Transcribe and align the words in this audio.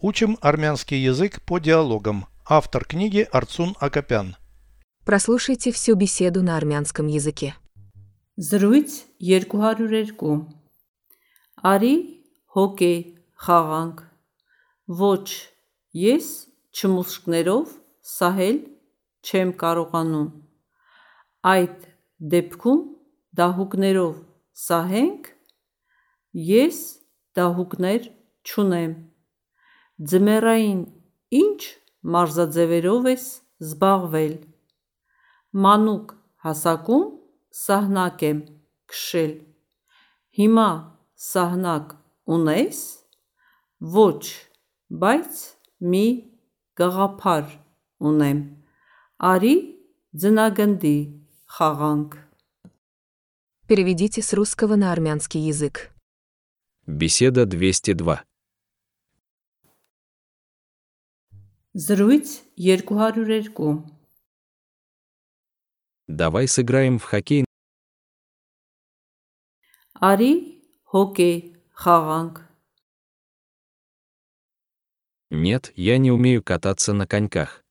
Учим 0.00 0.38
армянский 0.40 0.96
язык 1.02 1.42
по 1.42 1.58
диалогам. 1.58 2.26
Автор 2.46 2.84
книги 2.84 3.26
Арцун 3.32 3.74
Акопян. 3.80 4.36
Прослушайте 5.04 5.72
всю 5.72 5.96
беседу 5.96 6.40
на 6.40 6.56
армянском 6.56 7.08
языке. 7.08 7.56
Զրույց 8.38 9.18
202 9.18 10.46
Արի 11.66 11.94
հոկեյ 12.54 13.00
խաղանք 13.34 14.04
Ոչ 15.02 15.26
ես 15.98 16.30
չմուշկներով 16.78 17.74
սահել 18.14 18.62
չեմ 19.26 19.52
կարողանում 19.58 20.30
Այդ 21.56 21.90
դեպքում 22.36 22.80
դահուկներով 23.42 24.14
սահենք 24.68 25.34
Ես 26.54 26.82
դահուկներ 27.34 28.12
չունեմ 28.46 28.94
Ձմեռային 30.11 30.81
ինչ 31.39 31.59
մարզաձևերով 32.15 33.09
ես 33.11 33.25
զբաղվել 33.67 34.33
Մանուկ 35.65 36.15
հասակում 36.47 37.05
սահնակ 37.63 38.25
եմ 38.29 38.41
քշել 38.93 39.33
Հիմա 40.39 40.67
սահնակ 41.29 41.95
ունե՞ս 42.37 42.81
Ոչ 43.93 44.23
բայց 45.03 45.45
մի 45.93 46.05
գաղափար 46.81 47.47
ունեմ 48.11 48.43
Արի 49.33 49.55
ձնագնդի 50.23 50.97
խաղանք 51.57 52.21
Переведите 53.65 54.21
с 54.21 54.33
русского 54.33 54.75
на 54.75 54.91
армянский 54.91 55.39
язык. 55.39 55.89
Беседа 56.85 57.45
202. 57.45 58.19
Զրույց 61.77 62.27
202 62.57 63.83
Давай 66.07 66.47
сыграем 66.47 66.99
в 66.99 67.05
хоккей. 67.09 67.45
Արի 70.03 70.31
հոկեյ 70.93 71.35
խաղանք 71.73 72.41
Нет, 75.33 75.73
я 75.75 75.97
не 75.97 76.11
умею 76.11 76.43
кататься 76.43 76.93
на 76.93 77.07
коньках. 77.07 77.63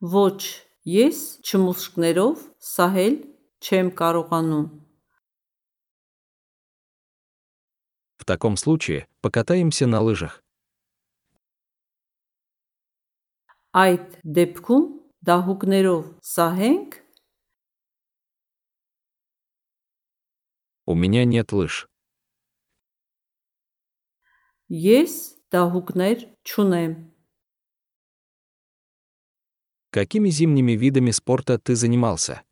Ոչ 0.00 0.42
ես 0.86 1.18
չմուշկներով 1.46 2.42
սահել 2.72 3.14
չեմ 3.62 3.88
կարողանում 4.00 4.81
В 8.22 8.24
таком 8.24 8.56
случае 8.56 9.06
покатаемся 9.20 9.86
на 9.86 10.00
лыжах. 10.00 10.42
Այդ 13.76 14.20
դեպքում 14.24 14.86
դահուկներով 15.28 16.04
սահենք 16.24 17.04
У 20.88 20.94
меня 20.94 21.26
нет 21.26 21.52
лыж. 21.52 21.84
Ես 24.72 25.36
դահուկներ 25.52 26.32
չունեմ 26.48 27.12
Какими 29.90 30.28
зимними 30.28 30.72
видами 30.72 31.10
спорта 31.10 31.58
ты 31.58 31.74
занимался? 31.74 32.44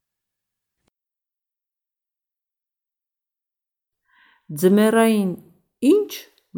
Ձմեռային 4.49 5.50
ինչ 5.81 6.11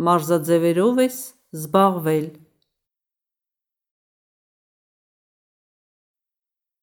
մարզաձևերով 0.09 1.03
ես 1.05 1.19
զբաղվել 1.59 2.29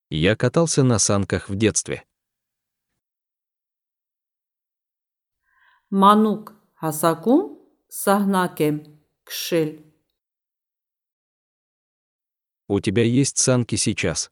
Я 0.09 0.35
катался 0.35 0.83
на 0.83 0.99
санках 0.99 1.49
в 1.49 1.55
детстве. 1.55 2.05
Մանուկ 5.91 6.49
հասակում 6.81 7.43
սահնակ 7.93 8.61
եմ 8.67 8.77
քշել 9.29 9.71
У 12.67 12.79
тебя 12.79 13.03
есть 13.03 13.37
санки 13.37 13.75
сейчас. 13.75 14.29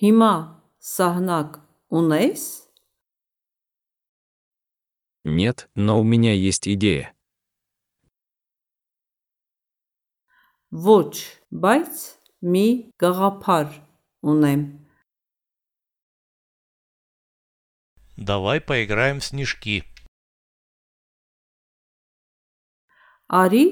Հիմա 0.00 0.32
սահնակ 0.80 1.60
ունես 1.90 2.63
Нет, 5.24 5.68
но 5.74 6.00
у 6.00 6.04
меня 6.04 6.32
есть 6.32 6.66
идея. 6.68 7.14
Ոչ, 10.70 11.18
բայց 11.50 11.94
մի 12.46 12.94
գաղափար 13.02 13.74
ունեմ 14.22 14.62
Давай 18.16 18.60
поиграем 18.60 19.18
в 19.18 19.24
снежки. 19.24 19.82
Արի 23.26 23.64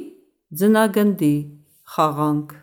ձնագնդի 0.51 1.35
խաղանք 1.85 2.57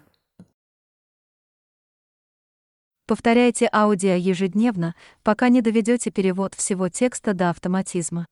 Повторяйте 3.07 3.69
аудио 3.71 4.15
ежедневно, 4.15 4.95
пока 5.23 5.49
не 5.49 5.61
доведете 5.61 6.09
перевод 6.09 6.55
всего 6.55 6.89
текста 6.89 7.33
до 7.33 7.51
автоматизма. 7.51 8.25